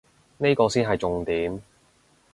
[0.39, 1.61] 呢個先係重點